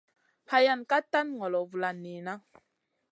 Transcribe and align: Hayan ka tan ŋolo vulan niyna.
Hayan 0.51 0.81
ka 0.89 0.97
tan 1.11 1.27
ŋolo 1.39 1.59
vulan 1.71 1.97
niyna. 2.03 2.33